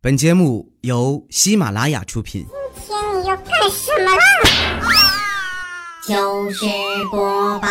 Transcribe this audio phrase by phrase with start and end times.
[0.00, 2.46] 本节目由喜马拉雅出品。
[2.86, 4.22] 今天你要干什么啦？
[6.06, 6.64] 就是
[7.10, 7.68] 播报。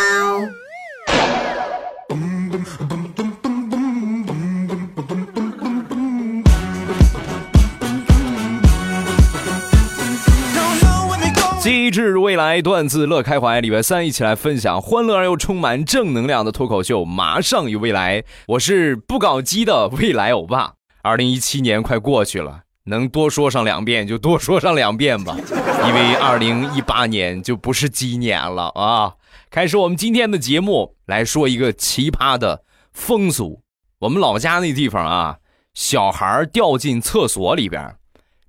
[11.62, 13.62] 机智未来，段子乐开怀。
[13.62, 18.25] 礼拜三一起来分享欢乐而又充满正能量的脱口秀，马上有未来。
[18.50, 20.77] 我是不搞基的未来欧巴。
[21.08, 25.33] 二零一七年快过去了，能多说上两遍就多说上两遍吧，
[25.88, 29.14] 因为二零一八年就不是鸡年了啊。
[29.50, 33.61] 开始我们今天的节目，来说一个奇葩的风俗。
[33.99, 35.38] 我们老家那地方啊，
[35.73, 37.95] 小孩掉进厕所里边。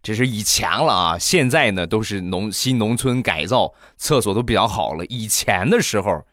[0.02, 5.04] 这是以前了啊，现在呢都是农新农村改造，厕所都比较好了。
[5.06, 6.24] 以前的时候，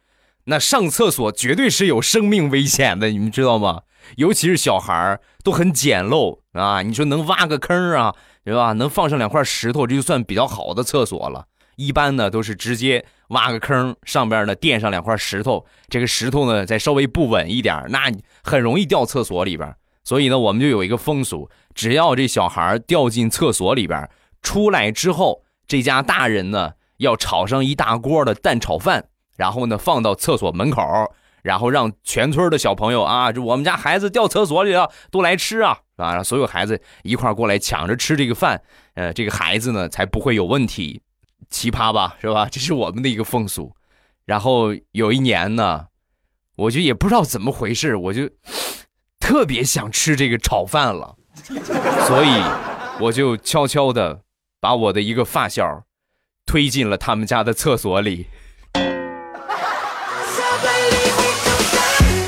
[0.45, 3.81] 那上厕所绝对是有生命危险的，你们知道吗？
[4.17, 6.81] 尤其是小孩都很简陋啊。
[6.83, 8.13] 你说能挖个坑啊，
[8.43, 8.73] 对吧？
[8.73, 11.45] 能放上两块石头，这就算比较好的厕所了。
[11.77, 18.11] 一般呢都是直接挖个坑，上边呢垫上两块石头，这个石头呢再稍微不稳一点，那
[18.43, 19.75] 很容易掉厕所里边。
[20.03, 24.07] 所以呢，我们就有一个风俗，只要这小孩掉进厕所里边，
[24.43, 30.81] 出来之后，这家大人呢要炒上一大锅的蛋炒饭，然后呢放到厕所门口，
[31.41, 38.61] 然后让全村的小朋友啊，就我们家孩子掉厕所里了，都来吃啊，啊，让所有孩子一块过来抢着吃这个饭，
[38.95, 41.01] 呃，这个孩子呢才不会有问题，
[41.49, 42.47] 奇葩吧，是吧？
[42.51, 43.75] 这是我们的一个风俗。
[44.25, 45.87] 然后有一年呢，
[46.55, 48.29] 我就也不知道怎么回事，我就。
[49.17, 51.15] 特别想吃这个炒饭了，
[52.05, 52.43] 所以
[52.99, 54.21] 我就悄悄的
[54.59, 55.83] 把我的一个发小
[56.45, 58.27] 推进了他们家的厕所里，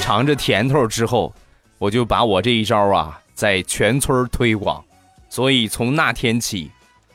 [0.08, 1.36] 尝着甜头之后，
[1.78, 4.82] 我就把我这一招啊在全村推广，
[5.30, 6.72] 所以从那天起，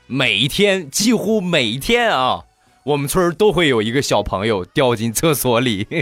[0.06, 2.44] 每一天几乎每天啊，
[2.84, 5.86] 我们村都会有一个小朋友掉进厕所里。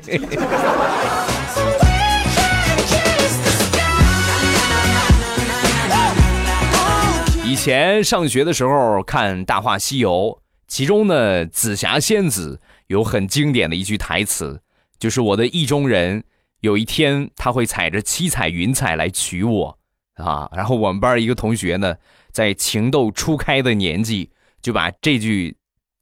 [7.46, 10.36] 以前上学的时候看《大话西游》，
[10.66, 14.60] 其中呢，紫霞仙子有很经典的一句台词，
[14.98, 16.24] 就是我的意中人
[16.60, 19.78] 有一天他会踩着七彩云彩来娶我
[20.14, 20.48] 啊。
[20.54, 21.96] 然后我们班一个同学呢，
[22.30, 24.30] 在情窦初开的年纪，
[24.62, 25.56] 就把这句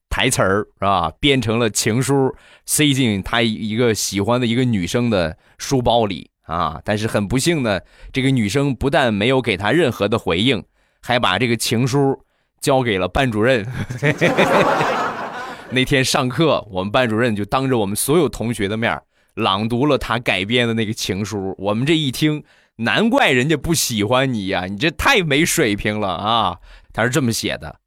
[0.09, 2.35] 台词儿啊编成了情书，
[2.67, 6.81] 塞进他一个喜欢的一个女生的书包里啊。
[6.85, 7.81] 但是很不幸呢，
[8.13, 10.65] 这个女生不但没有给他任何的回应。
[11.01, 12.25] 还把这个情书
[12.61, 13.65] 交给了班主任。
[15.71, 19.01] 那天上课，我们班主任就当着我们所有同学的面
[19.39, 21.55] 朗读了他改编的那个情书。
[21.59, 22.45] 我们这一听，
[22.77, 24.67] 难怪人家不喜欢你呀！
[24.67, 26.59] 你这太没水平了啊！
[26.93, 27.79] 他是这么写的：“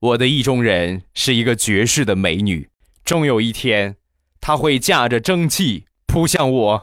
[0.00, 2.68] 我的意中人是一个绝世的美女，
[3.04, 3.96] 终有一天，
[4.40, 6.82] 她会驾着蒸汽扑向我。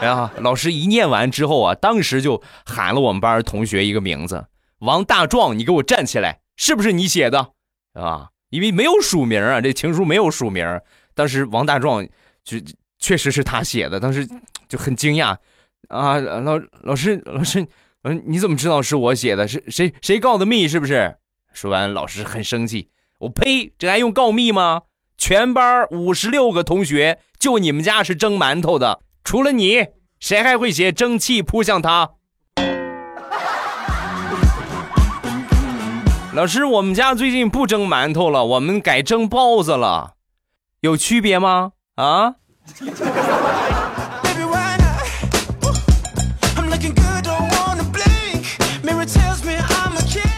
[0.00, 4.46] 哎呀，老师一念完之后啊，当时就喊了我们班同学一个名字，
[4.78, 7.50] 王大壮，你给我站起来，是不是你写的？
[7.92, 10.80] 啊，因为没有署名啊，这情书没有署名。
[11.14, 12.08] 当时王大壮
[12.44, 12.58] 就
[12.98, 14.28] 确实是他写的，当时
[14.68, 15.36] 就很惊讶
[15.88, 17.66] 啊，老老师老师，
[18.02, 19.48] 嗯，你怎么知道是我写的？
[19.48, 20.68] 是谁谁告的密？
[20.68, 21.16] 是不是？
[21.52, 22.88] 说完，老师很生气，
[23.18, 24.82] 我呸，这还用告密吗？
[25.18, 29.00] 全班五十六个同学，就你们家是蒸馒头的。
[29.22, 29.86] 除了你，
[30.18, 32.12] 谁还会写蒸汽扑向他？
[36.34, 40.14] 老师，我们家最近不蒸馒头了，我们改蒸包子了，
[40.80, 41.72] 有区别吗？
[41.94, 42.34] 啊？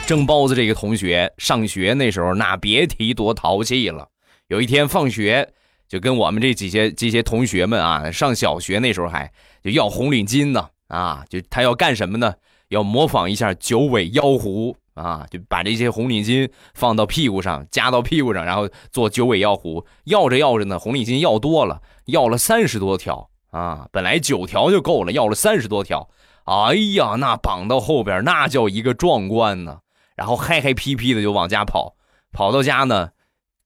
[0.07, 4.09] 蒸包子这个同学上学那时候，那别提多淘气了。
[4.49, 5.49] 有一天放学。
[5.87, 9.31] 就跟我们这几些这些同学们啊，上小学那时候还
[9.63, 12.35] 就要红领巾呢啊，就他要干什么呢？
[12.69, 19.85] 要模仿一下九尾妖狐啊，就把这些红领巾放到屁股上，夹到屁股上，然后做九尾妖狐。
[20.05, 26.09] 要着要着呢，红领巾要多了，要了三十多条啊，本来九条就够了，要了三十多条。
[26.45, 29.79] 哎呀，那绑到后边那叫一个壮观呢。
[30.17, 31.97] 然后嗨嗨皮皮的就往家跑，
[32.33, 33.11] 跑到家呢，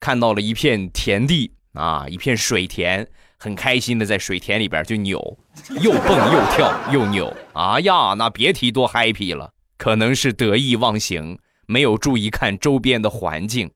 [0.00, 1.52] 看到了一片田地。
[1.74, 3.06] 啊，一片水田，
[3.38, 5.38] 很开心的在水田里边就扭，
[5.80, 7.32] 又蹦又跳又扭。
[7.52, 9.52] 哎呀，那别提多 happy 了。
[9.78, 13.70] 可能是得意忘形，没有注意看周边的环境。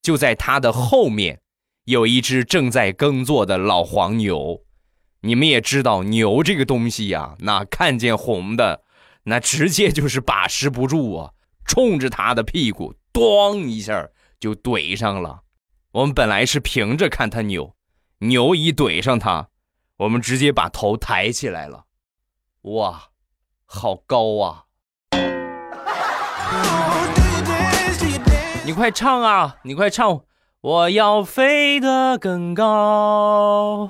[0.00, 1.40] 就在他的后面，
[1.84, 4.62] 有一只正在耕作的老黄牛。
[5.22, 8.84] 你们也知道牛这个东西呀，那看见红的，
[9.24, 11.32] 那直接就是把持不住啊，
[11.66, 15.42] 冲着他的屁股，咣一下就怼上了。
[15.90, 17.74] 我们本来是平着看他扭，
[18.18, 19.48] 扭一怼上他，
[19.96, 21.86] 我们直接把头抬起来了。
[22.62, 23.08] 哇，
[23.64, 24.66] 好高啊！
[28.68, 29.56] 你快唱啊！
[29.62, 30.20] 你快唱！
[30.60, 33.88] 我要飞得更高。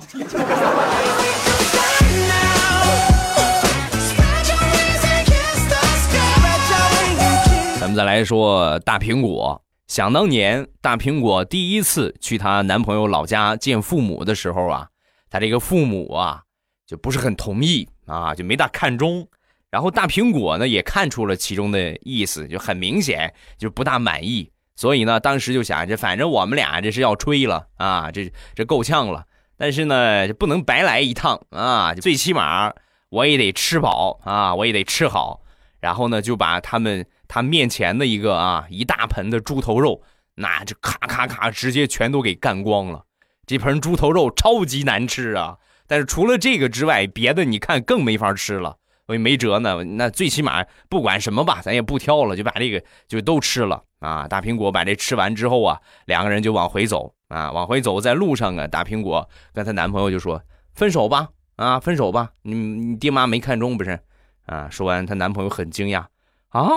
[7.81, 9.61] 咱们再来说大苹果。
[9.89, 14.87] 想当年，大苹果第一次去她男朋友老家见父母的时候啊，
[15.29, 16.43] 她这个父母啊
[16.87, 19.27] 就不是很同意啊，就没大看中。
[19.73, 24.49] 然后大苹果呢也看出了其中的意思，就很明显就不大满意。
[24.79, 29.25] 所以呢，当时就想，这反正我们俩这是要吹了啊，这这够呛了。
[29.57, 32.73] 但是呢，不能白来一趟啊，最起码
[33.09, 35.41] 我也得吃饱啊，我也得吃好。
[35.81, 40.01] 然后呢，就把他们他面前的一个啊一大盆的猪头肉，
[40.37, 43.03] 那就咔咔咔直接全都给干光了。
[43.49, 45.57] 这盆猪头肉超级难吃啊！
[45.89, 48.77] 但是除了这个之外，别的你看更没法吃了。
[49.09, 54.29] 我也没辙呢，那最起码不管什么吧，咱也不挑了，就把这个就都吃了啊！
[54.29, 60.43] 大苹果把这吃完之后啊，两个人就往回走啊，往回走，在路上啊，大苹果跟她男朋友就说
[60.77, 63.99] ：“分手吧，啊，分手吧，你你爹妈没看中不是？”
[64.45, 66.05] 啊，说完，她男朋友很惊讶
[66.51, 66.69] ：“啊，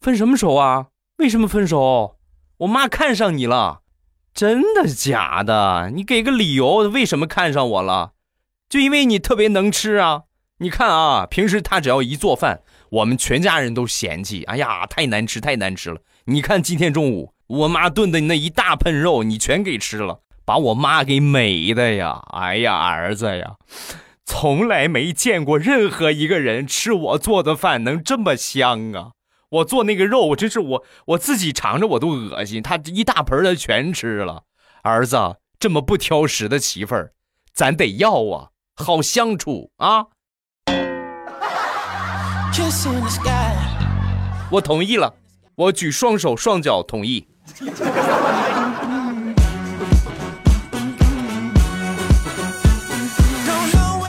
[0.00, 0.88] 分什么手啊？
[1.18, 2.16] 为什么分手？
[2.58, 3.82] 我妈看上你了，
[4.34, 5.92] 真的假的？
[5.94, 8.14] 你给个理由，为什么看上我了？
[8.68, 10.24] 就因为你特别能吃啊！”
[10.60, 14.42] 你看啊，平时他只要一做饭，我们全家人都嫌弃。
[14.44, 16.00] 哎呀，太难吃，太难吃了！
[16.24, 22.24] 你看今天中午我妈炖的那一大盆肉，你全给吃了，把我妈给美的呀！
[22.32, 23.54] 哎呀，儿子呀，
[24.24, 29.12] 从来没见过任何一个人吃我做的饭能这么香啊！
[29.50, 32.60] 我做那个肉，我真是我我自己尝着我都恶心。
[32.60, 34.42] 他一大盆的全吃了。
[34.82, 37.12] 儿子这么不挑食的媳妇儿，
[37.54, 40.06] 咱得要啊，好相处啊！
[44.50, 45.12] 我同意了，
[45.54, 47.26] 我举双手双脚同意。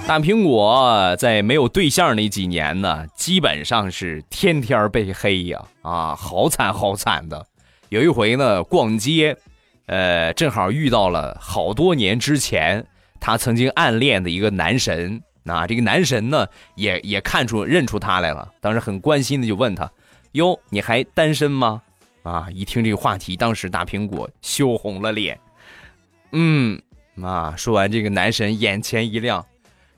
[0.08, 7.46] 大苹果在没有对象那几年呢，基本上是天天被黑呀，啊，好惨好惨的。
[7.90, 9.38] 有一回呢，逛街，
[9.86, 12.84] 呃，正好遇到了好多年之前
[13.20, 15.22] 他曾经暗恋的一个男神。
[15.44, 16.46] 那这个男神呢，
[16.76, 19.90] 也也看出认出他来了，当时很关心的就问他
[20.34, 21.82] ：“哟，你还单身吗？”
[22.24, 25.40] 啊，一听这个话题，当时大苹果羞红了脸。
[26.34, 26.80] 嗯，
[27.24, 29.44] 啊，说完这个男神眼前一亮，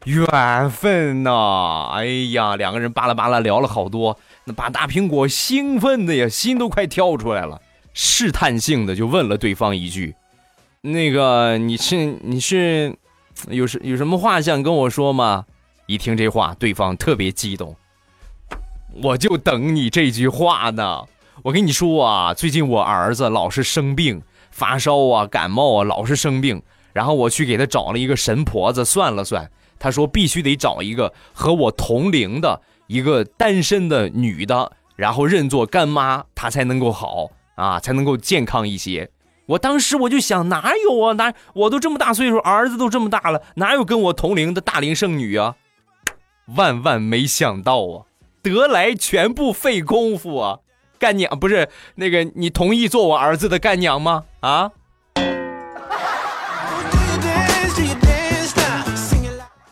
[0.06, 1.90] 缘分呐！
[1.94, 7.60] 哎呀，两个人巴拉巴拉聊了好多，那把大苹果兴奋的呀，心都快跳出来了，
[7.94, 10.16] 试探性的就问了对方一句
[10.82, 12.96] ：“那个你是你是？”
[13.50, 15.46] 有什有什么话想跟我说吗？
[15.88, 17.76] 一听这话，对方特别激动。
[19.02, 21.04] 我就等你这句话呢。
[21.44, 26.62] 我跟你说啊，最近我儿子老是生病，发烧啊，感冒啊，老是生病。
[26.94, 29.50] 然后我去给他找了一个神婆子算了算，
[29.80, 39.10] 他说必须得找一个和我同龄的一个单身的女的，然后认作干妈，他才能够好啊，才能够健康一些。
[39.52, 41.14] 我当时我就想，哪有啊？
[41.14, 45.56] 哪我都这么大岁数，儿子都这么大了，哪有跟我同龄的大龄剩女啊？
[46.56, 48.06] 万万没想到啊！
[48.42, 50.60] 得来全不费功夫啊！
[50.98, 54.24] 干娘不是那个，你同意做我儿子的干娘吗？
[54.40, 54.72] 啊？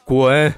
[0.04, 0.54] 滚！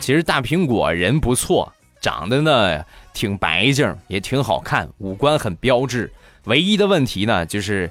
[0.00, 1.72] 其实大苹果人不错。
[2.00, 6.10] 长得呢挺白净，也挺好看，五官很标致。
[6.44, 7.90] 唯一的问题呢就是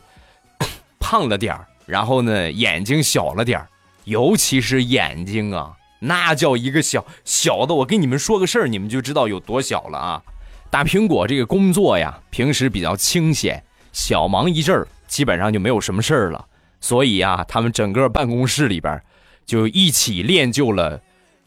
[0.99, 3.63] 胖了点然后呢眼睛小了点
[4.05, 7.75] 尤其是眼睛啊，那叫一个小小的。
[7.75, 10.23] 我跟你们说个事儿，你们就知道有多小了啊！
[10.71, 16.43] 大苹果这个工作呀，平时比较清闲，小忙一阵儿，基本上就没有什么事儿了。
[16.81, 18.99] 所以啊，他们整个办公室里边
[19.45, 20.99] 就一起练就了。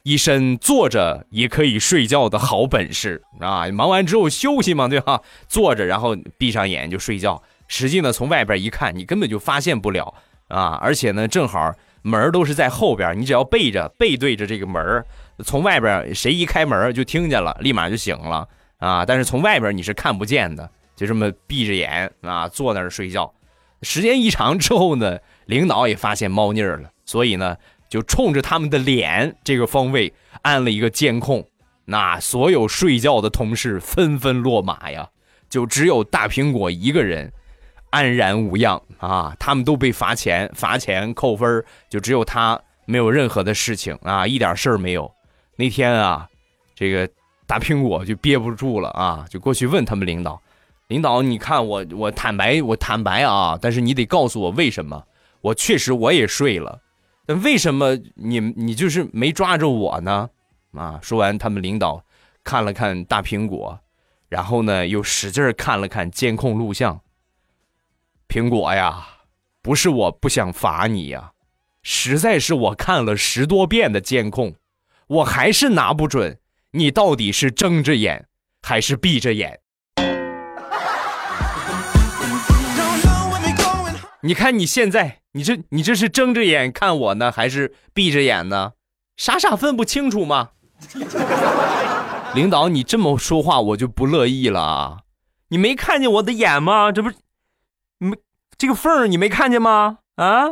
[0.03, 3.67] 一身坐着也可以睡觉的好本事啊！
[3.73, 5.21] 忙完之后休息嘛，对吧？
[5.47, 7.43] 坐着，然后闭上眼就睡觉。
[7.69, 10.13] 实际呢，从外边一看，你根本就发现不了
[10.49, 10.79] 啊！
[10.83, 15.05] 而且呢，正好门都是在后边，你只要背着背对着这个门，
[15.45, 18.47] 从外边谁一开门就听见了，立马就醒了
[18.79, 19.07] 啊！
[19.07, 23.33] 但是从外边你是看不见的，就这么闭着眼啊，坐那儿睡觉。
[23.83, 27.57] 时间一长之后呢，领导也发现猫腻了，所以呢，
[27.93, 31.47] 就冲着他们的脸这个方位安了一个监控。
[31.85, 35.07] 那所有睡觉的同事纷纷落马呀，
[35.51, 37.31] 就只有大苹果一个人
[37.91, 39.37] 安然无恙啊！
[39.39, 45.13] 他们都被罚钱，罚钱扣分，就只有他没有任何的事情啊，一点事儿没有。
[45.57, 46.27] 那天啊，
[46.75, 47.07] 这个
[47.47, 50.41] 大苹果就憋不住了啊，就过去问他们领导
[50.89, 55.05] ：“领导，你看我，我坦白，我坦白啊，但是你得告诉我为什么？
[55.43, 56.81] 我确实我也睡了，
[57.25, 60.31] 但为什么你你就是没抓着我呢？”
[60.73, 60.99] 啊！
[61.03, 62.03] 说完，他们领导
[62.43, 63.79] 看了看大苹果，
[64.31, 67.03] 然后呢，又使劲看了看监控录像。
[68.27, 69.07] 苹果呀，
[69.61, 71.33] 不是我不想罚你呀，
[71.83, 74.55] 实在是我看了十多遍的监控，
[75.09, 76.39] 我还是拿不准
[76.71, 78.29] 你到底是睁着眼
[78.63, 79.61] 还是闭着眼。
[84.23, 88.73] 你看你现在，你这你这是睁着眼看我呢，还是闭着眼呢？
[89.17, 90.51] 傻傻分不清楚吗？
[92.35, 94.99] 领导，你这么说话我就不乐意了啊！
[95.49, 96.93] 你没看见我的眼吗？
[96.93, 97.11] 这不，
[97.97, 98.15] 没
[98.59, 100.01] 这个缝儿你没看见吗？
[100.17, 100.49] 啊！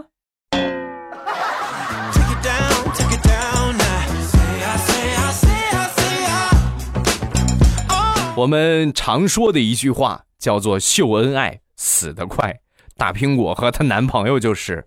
[8.35, 12.61] 我们常说的一句话叫做“秀恩爱死得快”，
[13.01, 14.85] 大苹果和她男朋友就是，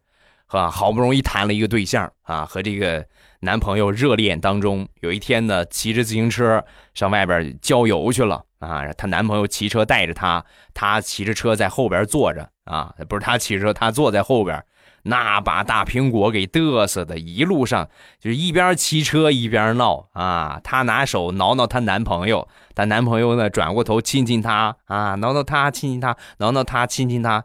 [0.50, 3.04] 啊，好不容易谈了一个对象啊，和这个。
[3.40, 8.88] 男朋友热恋当中，有一天呢，骑着自行车上外边郊游去了啊。
[8.94, 14.64] 她男朋友骑车带着她，她骑着车在后边坐着啊，不是她骑车，她坐在后边，
[15.02, 20.62] 那把大苹果给嘚瑟的，一路上就是一边骑车一边闹啊。
[20.64, 27.44] 她拿手挠挠她男朋友，她男朋友呢转过头亲亲她啊，挠挠她，亲亲她，挠挠她，亲亲她。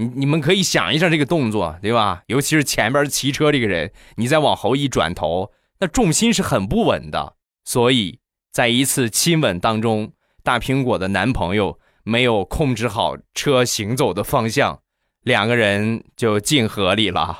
[0.00, 2.22] 你你们可以想一下这个动作，对吧？
[2.26, 5.50] 尤其是前边骑车这个人，你再往后一转头，
[5.80, 7.34] 那重心是很不稳的。
[7.64, 8.20] 所以
[8.52, 10.12] 在一次亲吻当中，
[10.44, 14.78] 大苹果的男朋友没有控制好车行走的方向，
[15.22, 17.36] 两个人就进河里了。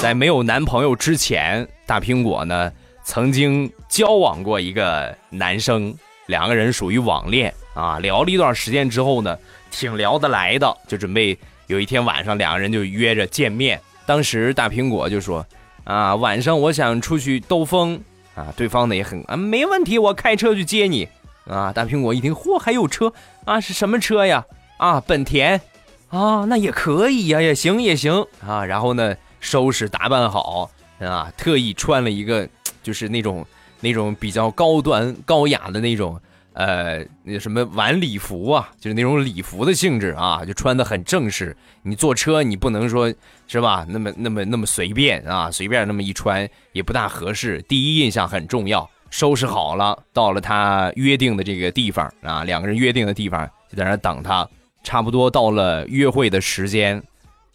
[0.00, 2.72] 在没有男朋友之前，大苹果呢？
[3.04, 5.94] 曾经交往过一个男生，
[6.26, 7.98] 两个人属于网恋啊。
[7.98, 9.36] 聊了一段时间之后呢，
[9.70, 13.80] 挺聊得来的，就准备有一天晚上两个人就约着见面。
[14.06, 15.44] 当时大苹果就说
[15.84, 18.00] ：“啊，晚上我想出去兜风
[18.34, 21.08] 啊。”对方呢也很啊，没问题，我开车去接你
[21.46, 21.72] 啊。
[21.72, 23.12] 大苹果一听，嚯，还有车
[23.44, 23.60] 啊？
[23.60, 24.44] 是什么车呀？
[24.78, 25.60] 啊，本田
[26.08, 28.64] 啊，那也可以呀，也行也行啊。
[28.64, 32.48] 然后呢，收拾打扮好啊，特意穿了一个。
[32.82, 33.46] 就是那种
[33.80, 36.20] 那种比较高端高雅的那种，
[36.52, 41.56] 呃，那什么晚礼服啊，就是那种礼服的性质啊，就穿的很正式。
[41.82, 43.12] 你坐车你不能说
[43.46, 43.86] 是吧？
[43.88, 47.62] 那么那么那么随便啊，随便那么一穿也不大合适。
[47.62, 48.88] 第一印象很重要。
[49.10, 54.48] 收拾好了，到了他约定的这个地方啊，两个人约定的地方就在那等他。
[54.82, 57.02] 差不多到了约会的时间，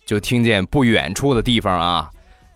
[0.05, 2.11] 就听见不远处的地方啊。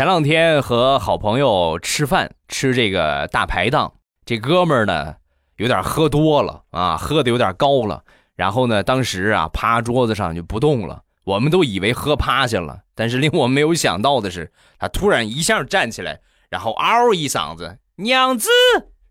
[0.00, 3.92] 前两天和好朋友吃饭，吃这个大排档，
[4.24, 5.16] 这哥们儿呢
[5.56, 8.02] 有点喝多了啊，喝的有点高了。
[8.34, 12.78] 然后呢，当时啊趴桌子上就不动了，我们都以为喝趴下了。
[12.94, 18.48] 但是令我没有想到的是，他突然一下站起来，然后嗷一嗓子“娘子”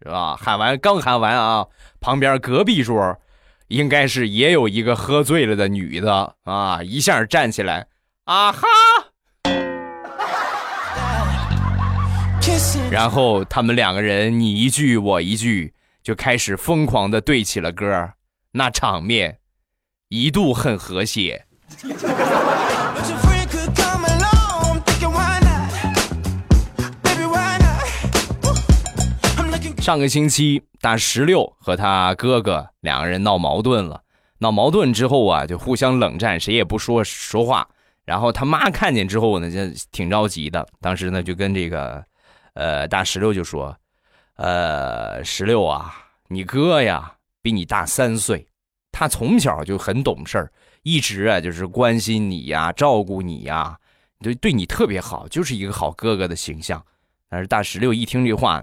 [0.02, 0.36] 是吧？
[0.42, 1.68] 喊完刚喊完啊，
[2.00, 3.16] 旁边隔壁桌
[3.68, 7.86] 应该是也有一个喝醉了的女的啊，一下站起来
[8.24, 8.62] 啊哈。
[12.92, 18.10] 然后他们两个人你一句我一句，就开始疯狂的对起了歌，
[18.52, 19.40] 那场面
[20.10, 21.46] 一度很和谐。
[29.80, 34.02] 上个星期，大石榴和他哥哥两个人闹矛盾了，
[34.40, 37.68] 闹矛盾之后啊，就互相冷战，谁也不说说话。
[38.06, 39.60] 然后他妈看见之后呢，就
[39.92, 42.04] 挺着急的，当时呢就跟这个。
[42.60, 43.74] 呃，大石榴就说
[44.36, 45.96] ：“呃，石榴啊，
[46.28, 48.46] 你哥呀比你大三岁
[48.92, 50.52] 他从小就很懂事儿，
[50.84, 53.80] 一直啊就是关心你呀，照顾你呀，
[54.20, 56.86] 就对你特别好，就是一个好哥哥的形象。
[57.30, 58.62] 但是大石榴一听这话，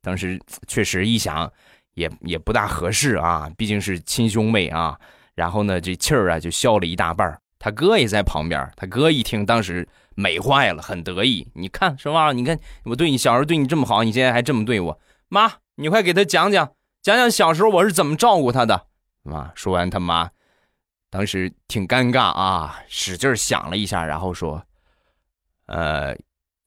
[0.00, 1.52] 当时确实一想，
[1.94, 4.96] 也也不大合适啊，毕竟是亲兄妹啊。
[5.34, 11.46] 然后呢，这气儿啊就消了一大半他哥也在旁边，他哥一听，当时美坏了，很得意。
[11.54, 12.32] 你看是吧？
[12.32, 14.98] 你看我对你小时候对你这么好，你现在还这么对我。
[15.28, 18.88] 妈，你快给他讲讲，讲讲小时候我是怎么照顾他的。
[19.22, 20.30] 妈说完，他妈
[21.08, 24.66] 当时挺尴尬啊，使劲想了一下，然后说
[25.68, 26.16] ：“呃。”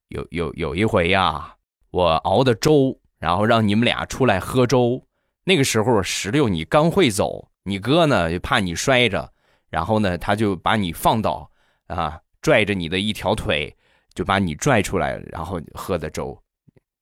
[0.10, 1.56] 有有有一回呀，
[1.90, 5.04] 我熬的粥，然后让你们俩出来喝粥。
[5.44, 9.34] 那个时候石榴你刚会走，你哥呢就怕你摔着，
[9.75, 11.51] 然后呢他就把你放倒
[11.88, 13.75] 啊，拽着你的一条腿，
[14.13, 16.41] 就把你拽出来，然后喝的粥。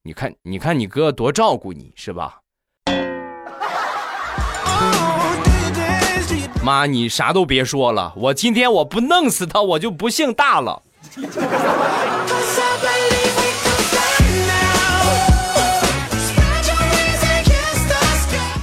[0.02, 2.40] 你看，你看你哥多照顾你，是吧？
[6.64, 10.82] 妈，你啥都别说了，我今天我不弄死他，我就不姓大了。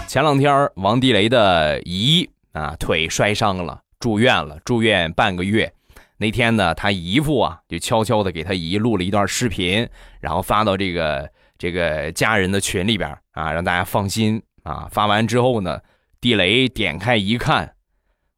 [0.08, 5.72] 前两天王地雷的姨啊腿摔伤了，住院了，住院半个月。
[6.16, 9.88] 那天呢，他姨父啊就悄悄的给他姨录了一段视频，
[10.20, 14.88] 然后发到这个这个家人的群里边啊，让大家放心啊。
[14.90, 15.80] 发完之后呢，
[16.20, 17.74] 地雷点开一看，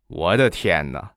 [0.08, 1.12] 我的天哪！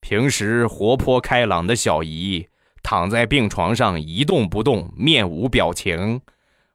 [0.00, 2.48] 平时活泼开朗的小姨
[2.82, 6.22] 躺在病床上一动不动，面无表情。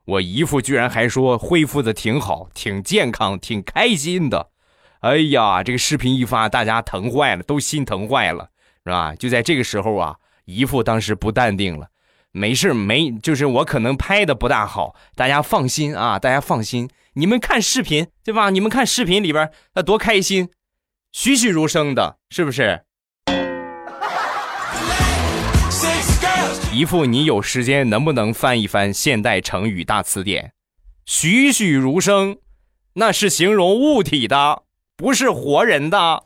[0.05, 4.51] 我姨父居然还说恢复的挺好，挺健康，挺开心的。
[5.06, 8.50] 哎呀，这个视频一发，大家疼坏了，都心疼坏了，
[8.84, 9.14] 是吧？
[9.14, 11.90] 就在这个时候啊，姨父当时不淡定了，
[12.32, 18.50] 没事没，就是我可能拍的不大好，大家放心啊，大家放心，你们看视频对吧？
[18.50, 20.50] 你们看视频里边那多开心，
[21.12, 22.82] 栩栩如生的，是不是？
[26.74, 30.54] 姨父，你有时间能不能翻一翻现代成语大词典？
[31.06, 32.39] 栩栩如生，
[32.94, 34.63] 那是形容物体的，
[34.97, 36.23] 不是活人的。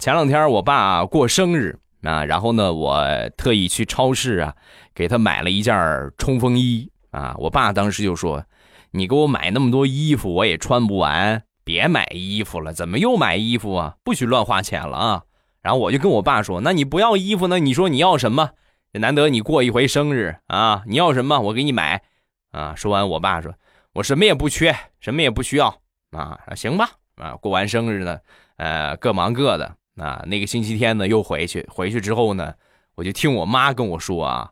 [0.00, 4.54] 前两天我爸过生日啊，然后呢，我特意去超市啊，
[4.92, 5.72] 给他买了一件
[6.18, 7.36] 冲锋衣啊。
[7.38, 8.44] 我爸当时就说
[8.90, 13.94] ：“你给我买那么多衣服，我也穿不完。”别买衣服了，怎么又买衣服啊？
[14.02, 15.22] 不许乱花钱了啊！
[15.62, 17.60] 然后我就跟我爸说：“那你不要衣服呢？
[17.60, 18.50] 你说你要什么？
[18.98, 20.82] 难得你过一回生日啊！
[20.86, 22.02] 你要什么，我给你买
[22.50, 23.54] 啊！”说完，我爸说
[23.94, 25.80] ：“我什么也不缺，什么也不需要
[26.10, 26.40] 啊！
[26.54, 27.34] 行吧啊！
[27.36, 28.18] 过完生日呢，
[28.56, 30.22] 呃，各忙各的啊。
[30.26, 32.54] 那个星期天呢，又回去，回去之后呢，
[32.94, 34.50] 我就听我妈跟我说啊：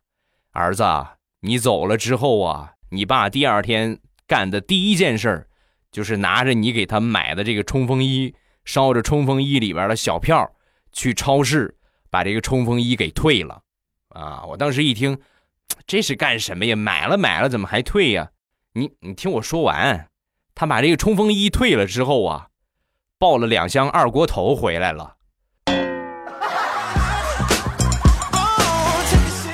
[0.53, 0.85] 儿子，
[1.41, 5.47] 你走了之后啊，你爸第二天干的第一件事。”
[5.93, 10.51] 就是拿着你给他买的这个冲锋衣，烧着冲锋衣里边的小票，
[10.91, 11.77] 去超市
[12.09, 13.61] 把这个冲锋衣给退了，
[14.15, 14.45] 啊！
[14.49, 15.19] 我当时一听，
[15.87, 16.77] 这是干什么呀？
[16.77, 18.29] 买了买了，怎么还退呀？
[18.75, 20.09] 你你听我说完，
[20.55, 22.49] 他把这个冲锋衣退了之后啊，
[23.19, 25.17] 抱了两箱二锅头回来了。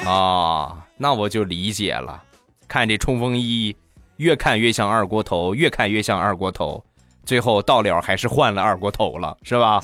[0.07, 2.23] 啊，那我就理解了，
[2.67, 3.77] 看这冲锋衣。
[4.17, 6.85] 越看越像二锅头，越看越像二锅头，
[7.25, 9.81] 最后到了还是换了二锅头了，是吧？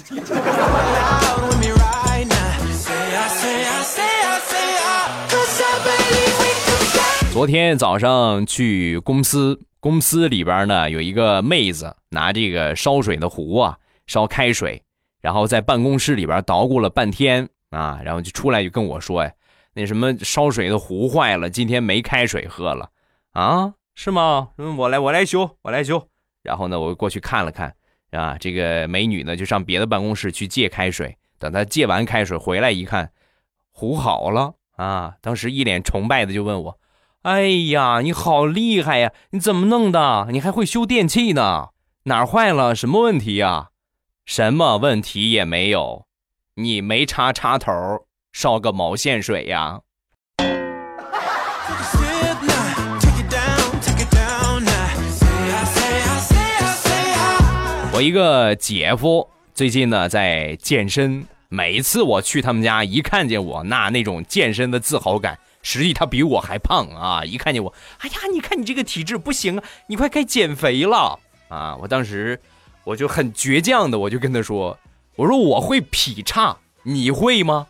[7.35, 14.81] 昨天早上去公司，公司里边呢有一个妹子拿这个烧水的壶啊烧开水，
[15.21, 19.33] 然后在办公室里边捣鼓了半天啊，然后就出来就跟我说呀，
[19.73, 22.89] 那什么烧水的壶坏了，今天没开水喝了
[23.33, 23.75] 啊。
[23.97, 24.51] 是吗？
[24.59, 26.09] 嗯，我来，我来修，我来修。
[26.45, 27.75] 然后呢，我过去看了看，
[28.13, 31.19] 啊，这个美女呢就上别的办公室去借开水。
[31.41, 33.11] 等她借完开水回来一看，
[33.73, 35.17] 壶好了啊！
[35.21, 36.79] 当时一脸崇拜的就问我
[37.25, 39.11] ：“哎呀，你好厉害呀！
[39.31, 40.29] 你怎么弄的？
[40.31, 41.69] 你还会修电器呢？
[42.03, 42.75] 哪儿坏了？
[42.75, 43.69] 什么问题呀？
[44.27, 46.05] 什么问题也没有，
[46.57, 47.73] 你没插插头，
[48.31, 49.81] 烧个毛线水呀？”
[57.95, 67.25] 我一个姐夫最近呢在健身，每一次我去他们家，一看见我，那那种健身的自豪感，实际他比我还胖啊！
[67.25, 71.75] 一看见我，哎呀，你看你这个体质不行啊，你快该减肥了啊！
[71.81, 72.39] 我当时
[72.85, 74.79] 我就很倔强的，我就跟他说，
[75.17, 77.67] 我说我会劈叉，你会吗？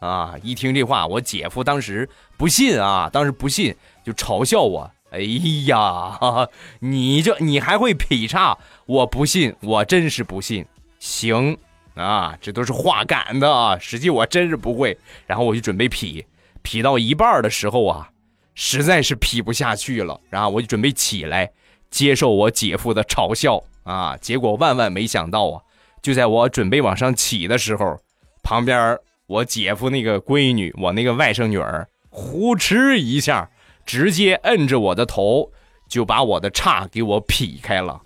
[0.00, 0.34] 啊！
[0.42, 3.74] 一听这话，我姐夫当时不信啊，当时不信
[4.04, 5.20] 就嘲笑我，哎
[5.66, 6.18] 呀，
[6.80, 8.58] 你这你还会劈叉？
[8.86, 10.66] 我不信，我真是不信。
[10.98, 11.56] 行
[11.94, 14.98] 啊，这都是话赶的啊，实际我真是不会。
[15.26, 16.24] 然后我就准备劈，
[16.62, 18.10] 劈到一半的时候啊，
[18.54, 21.50] 实在是劈不下去了，然后我就准备起来
[21.90, 24.16] 接受我姐夫的嘲笑啊。
[24.16, 25.62] 结果万万没想到啊，
[26.02, 27.98] 就在我准备往上起的时候，
[28.42, 33.50] 旁边我姐夫那个闺女，我那个外甥女儿，呼哧一下。
[33.86, 35.50] 直接摁着我的头，
[35.88, 37.98] 就把我的叉给我劈开了。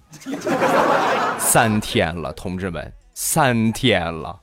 [1.40, 4.38] 三天了，同志们，三天了，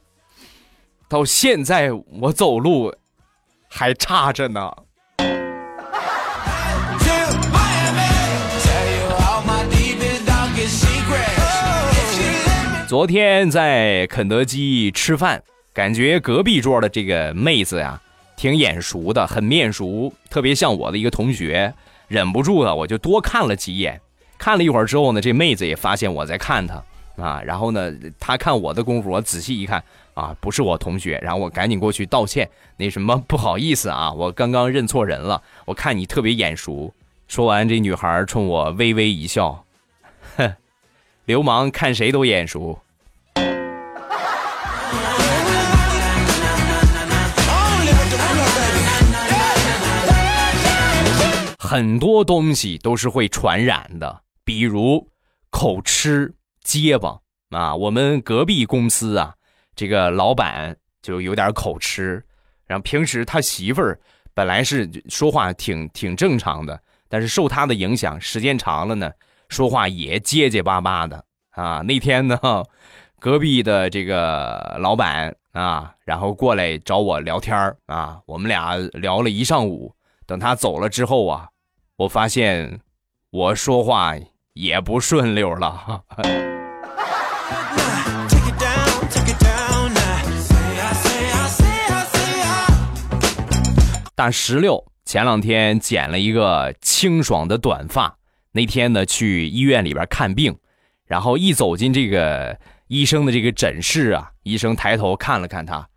[1.07, 2.93] 到现在我走路
[3.69, 4.69] 还差着呢。
[12.87, 18.01] 昨天在肯德基吃饭，感觉隔壁桌的这个妹子呀。
[18.35, 21.73] 挺眼熟的，很面熟，特别像我的一个同学，
[22.07, 23.99] 忍不住的，我就多看了几眼。
[24.37, 26.81] 看了一会儿之后呢，这妹子也发现我在看她
[27.21, 29.83] 啊，然后呢，她看我的功夫，我仔细一看
[30.19, 36.93] 啊，不是我同学，然后我赶紧过去道歉，那什么不好意思啊，我刚刚认错人了，我看你特别眼熟。
[37.29, 39.63] 说完，这女孩冲我微微一笑，
[40.35, 40.53] 哼，
[41.23, 42.77] 流氓看谁都眼熟。
[51.57, 55.07] 很多东西都是会传染的，比如
[55.49, 57.19] 口吃、结巴
[57.51, 57.75] 啊。
[57.75, 59.35] 我们隔壁公司啊，
[59.79, 62.21] 这个老板就有点口吃，
[62.67, 63.97] 然后平时他媳妇儿
[64.33, 69.09] 本来是说话挺挺正常的，但是受他的影响，时间长了呢，
[69.47, 71.79] 说话也结结巴巴的啊。
[71.79, 72.37] 那天呢，
[73.21, 81.47] 隔壁的这个老板啊，然后过来找我聊天啊，我们俩聊了一上午，等他走了之后啊。
[81.95, 82.81] 我发现，
[83.29, 84.13] 我说话
[84.51, 86.03] 也不顺溜了。
[94.19, 98.17] 大石榴前两天剪了一个清爽的短发，
[98.51, 100.57] 那天呢去医院里边看病，
[101.05, 105.87] 然后一走进这个医生的这个诊室啊，医生抬头看了看他，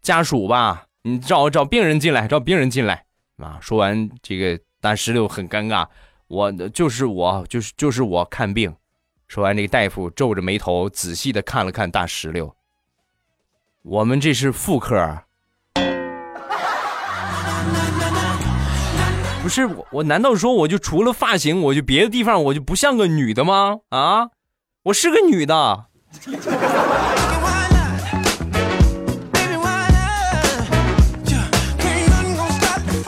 [0.00, 3.04] 家属吧，你找找病人进来，找病人进来
[3.36, 3.58] 啊。
[3.60, 4.58] 说完这个。
[4.80, 5.86] 大石榴很尴尬，
[6.28, 8.74] 我就是我，就是就是我看病。
[9.28, 12.54] 说完，这个大夫皱着眉头，仔细的看了看大石榴。
[13.82, 15.24] 我们这是妇科，
[19.46, 23.76] 不是我，我难道说我就除了发型，我就别的地方我就不像个女的吗？
[23.90, 24.30] 啊，
[24.86, 25.84] 我是个女的。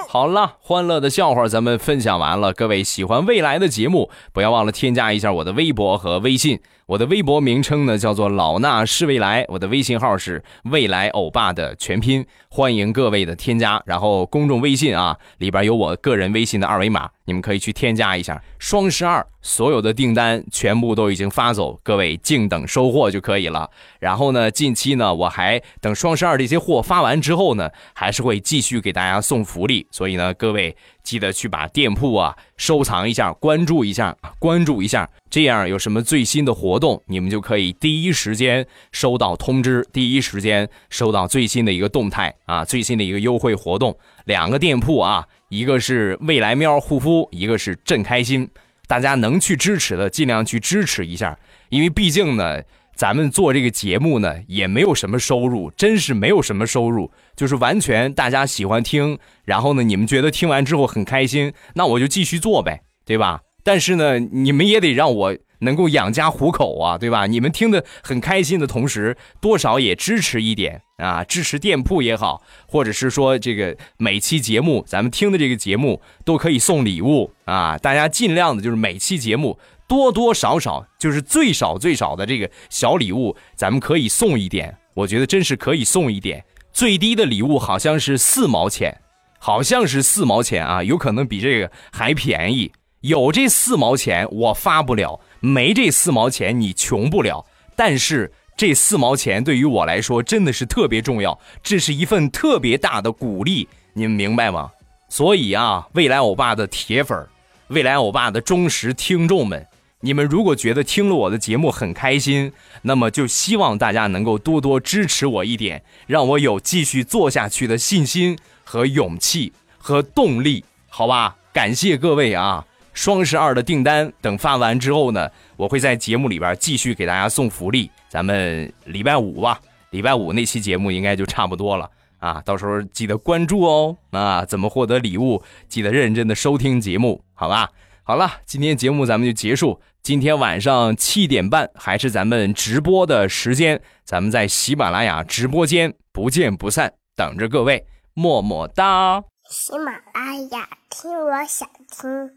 [0.06, 2.52] 好了，欢乐的笑话咱们分享完了。
[2.52, 6.60] 各位喜欢未来的节目，不要忘了添加一下我的微博和微信。
[6.88, 13.78] 我的微博名称呢叫做老衲是未来，我的微信号是未来欧巴的全拼，欢迎各位的添加。
[13.84, 18.42] 然后公众微信啊里边有我个人微信的二维码，你们可以去添加一下。
[18.58, 23.68] 双十二所有的订单全部都已经发走，各位静等收货就可以了。
[24.00, 30.74] 然后呢，近期呢我还等双十二这些货发完之后呢，还是会继续给大家送福利，所以呢各位。
[31.08, 43.96] 记得去把店铺啊收藏一下，关注一下，关注一下，这样有什么最新的活动，你们就可以第一时间收到通知，第一时间收到最新的一个动态啊， 最新的一个优惠活动。
[44.26, 48.46] 两个店铺啊，一个是未来喵护肤，一个是朕开心，
[48.86, 51.38] 大家能去支持的尽量去支持一下，
[51.70, 52.60] 因为毕竟呢。
[52.98, 63.42] 咱们做这个节目呢，也没有什么收入，真是没有什么收入，就是完全大家喜欢听，然后呢，你们觉得听完之后很开心，那我就继续做呗，对吧？
[63.62, 67.28] 但是呢，你们也得让我能够养家糊口啊，对吧？
[67.28, 79.56] 你们听得很开心的同时，多少也支持一点啊，支持店铺也好，或者是说这个每期节目咱们听的这个节目都可以送礼物啊，大家尽量的就是每期节目。
[79.88, 84.76] 多多少少就是最少最少的这个小礼物，咱们可以送一点。
[84.94, 86.44] 我觉得真是可以送一点。
[86.72, 89.00] 最低的礼物好像是四毛钱，
[89.38, 92.70] 好像是四毛钱啊，有可能比这个还便宜。
[93.00, 97.46] 有这四毛钱我发不了，没这四毛钱你穷不了。
[97.74, 104.70] 但是这四毛钱对于我来说真的是特别重要，这是一份特别大的鼓励，你们明白吗？
[105.08, 107.26] 所以啊，未来欧巴的铁粉，
[107.68, 109.66] 未来欧巴的忠实听众们。
[110.00, 121.36] 你们如果觉得听了我的节目很开心，那么就希望大家能够多多支持我一点，让我有继续做下去的信心和勇气和动力，好吧？
[121.52, 122.64] 感谢各位啊！
[122.92, 127.90] 双十二的订单等发完之后呢，我会在节目里边继续给大家送福利。
[128.08, 133.96] 咱们礼拜五吧，礼拜五那期节目应该就差不多了啊，到时候记得关注哦。
[134.10, 135.42] 啊，怎么获得礼物？
[135.68, 137.68] 记得认真的收听节目，好吧？
[138.08, 139.82] 好了，今天节目咱们就结束。
[140.02, 149.22] 今天晚上七点半还是咱们直播的时间，咱们在喜马拉雅直播间不见不散，等着各位，么么哒。
[149.50, 152.30] 喜马拉雅听，我想听。